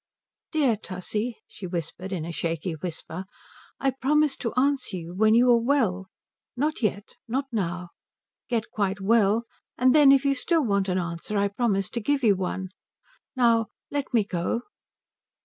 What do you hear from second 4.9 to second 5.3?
you